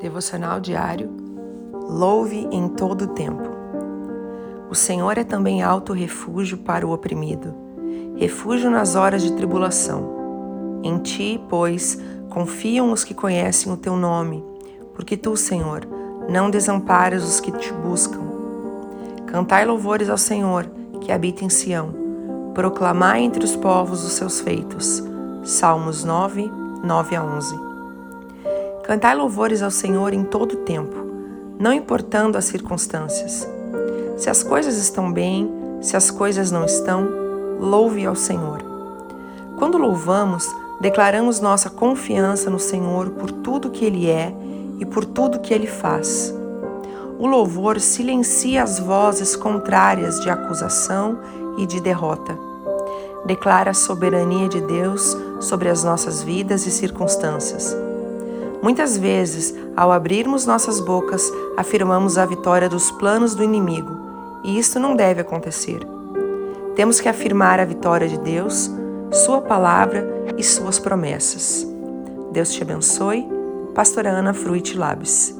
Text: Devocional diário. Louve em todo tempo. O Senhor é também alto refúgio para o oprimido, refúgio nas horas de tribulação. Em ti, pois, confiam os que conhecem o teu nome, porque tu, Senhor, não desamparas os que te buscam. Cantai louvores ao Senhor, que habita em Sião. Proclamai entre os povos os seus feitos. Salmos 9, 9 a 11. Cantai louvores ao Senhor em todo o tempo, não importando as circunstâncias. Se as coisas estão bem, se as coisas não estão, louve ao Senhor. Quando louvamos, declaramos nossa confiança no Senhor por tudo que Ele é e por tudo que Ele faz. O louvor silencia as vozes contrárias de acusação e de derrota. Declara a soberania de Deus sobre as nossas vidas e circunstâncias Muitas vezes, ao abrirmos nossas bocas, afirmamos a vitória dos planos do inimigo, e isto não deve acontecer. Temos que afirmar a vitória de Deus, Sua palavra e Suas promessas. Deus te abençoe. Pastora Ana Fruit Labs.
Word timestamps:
Devocional 0.00 0.60
diário. 0.60 1.10
Louve 1.88 2.46
em 2.52 2.68
todo 2.68 3.06
tempo. 3.08 3.48
O 4.68 4.74
Senhor 4.74 5.16
é 5.16 5.24
também 5.24 5.62
alto 5.62 5.94
refúgio 5.94 6.58
para 6.58 6.86
o 6.86 6.92
oprimido, 6.92 7.54
refúgio 8.16 8.70
nas 8.70 8.94
horas 8.94 9.22
de 9.22 9.32
tribulação. 9.32 10.80
Em 10.82 10.98
ti, 10.98 11.40
pois, 11.48 11.98
confiam 12.28 12.92
os 12.92 13.04
que 13.04 13.14
conhecem 13.14 13.72
o 13.72 13.76
teu 13.76 13.96
nome, 13.96 14.44
porque 14.94 15.16
tu, 15.16 15.34
Senhor, 15.34 15.86
não 16.28 16.50
desamparas 16.50 17.24
os 17.24 17.40
que 17.40 17.52
te 17.52 17.72
buscam. 17.72 18.20
Cantai 19.26 19.64
louvores 19.64 20.10
ao 20.10 20.18
Senhor, 20.18 20.68
que 21.00 21.10
habita 21.10 21.42
em 21.42 21.48
Sião. 21.48 21.94
Proclamai 22.52 23.22
entre 23.22 23.44
os 23.44 23.56
povos 23.56 24.04
os 24.04 24.12
seus 24.12 24.40
feitos. 24.40 25.02
Salmos 25.42 26.04
9, 26.04 26.50
9 26.82 27.16
a 27.16 27.24
11. 27.24 27.65
Cantai 28.86 29.16
louvores 29.16 29.62
ao 29.62 29.70
Senhor 29.70 30.12
em 30.12 30.22
todo 30.22 30.52
o 30.52 30.58
tempo, 30.58 30.94
não 31.58 31.72
importando 31.72 32.38
as 32.38 32.44
circunstâncias. 32.44 33.44
Se 34.16 34.30
as 34.30 34.44
coisas 34.44 34.76
estão 34.76 35.12
bem, 35.12 35.50
se 35.80 35.96
as 35.96 36.08
coisas 36.08 36.52
não 36.52 36.64
estão, 36.64 37.08
louve 37.58 38.06
ao 38.06 38.14
Senhor. 38.14 38.62
Quando 39.58 39.76
louvamos, 39.76 40.48
declaramos 40.80 41.40
nossa 41.40 41.68
confiança 41.68 42.48
no 42.48 42.60
Senhor 42.60 43.10
por 43.10 43.32
tudo 43.32 43.70
que 43.70 43.84
Ele 43.84 44.08
é 44.08 44.32
e 44.78 44.86
por 44.86 45.04
tudo 45.04 45.40
que 45.40 45.52
Ele 45.52 45.66
faz. 45.66 46.32
O 47.18 47.26
louvor 47.26 47.80
silencia 47.80 48.62
as 48.62 48.78
vozes 48.78 49.34
contrárias 49.34 50.20
de 50.20 50.30
acusação 50.30 51.18
e 51.58 51.66
de 51.66 51.80
derrota. 51.80 52.38
Declara 53.26 53.72
a 53.72 53.74
soberania 53.74 54.48
de 54.48 54.60
Deus 54.60 55.16
sobre 55.40 55.68
as 55.68 55.82
nossas 55.82 56.22
vidas 56.22 56.64
e 56.66 56.70
circunstâncias 56.70 57.76
Muitas 58.62 58.96
vezes, 58.96 59.54
ao 59.76 59.92
abrirmos 59.92 60.46
nossas 60.46 60.80
bocas, 60.80 61.30
afirmamos 61.56 62.18
a 62.18 62.26
vitória 62.26 62.68
dos 62.68 62.90
planos 62.90 63.34
do 63.34 63.42
inimigo, 63.42 63.96
e 64.42 64.58
isto 64.58 64.78
não 64.80 64.96
deve 64.96 65.20
acontecer. 65.20 65.80
Temos 66.74 67.00
que 67.00 67.08
afirmar 67.08 67.60
a 67.60 67.64
vitória 67.64 68.08
de 68.08 68.18
Deus, 68.18 68.70
Sua 69.12 69.40
palavra 69.40 70.06
e 70.36 70.42
Suas 70.42 70.78
promessas. 70.78 71.66
Deus 72.32 72.52
te 72.52 72.62
abençoe. 72.62 73.26
Pastora 73.74 74.10
Ana 74.10 74.32
Fruit 74.32 74.76
Labs. 74.76 75.36